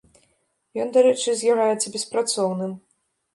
[0.85, 2.75] Ён, дарэчы, з'яўляецца беспрацоўным.